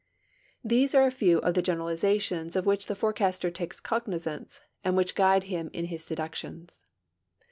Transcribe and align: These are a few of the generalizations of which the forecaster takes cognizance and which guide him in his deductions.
These 0.63 0.95
are 0.95 1.05
a 1.05 1.11
few 1.11 1.37
of 1.41 1.53
the 1.53 1.61
generalizations 1.61 2.55
of 2.55 2.65
which 2.65 2.87
the 2.87 2.95
forecaster 2.95 3.51
takes 3.51 3.79
cognizance 3.79 4.59
and 4.83 4.97
which 4.97 5.13
guide 5.13 5.43
him 5.43 5.69
in 5.73 5.85
his 5.93 6.07
deductions. 6.07 6.81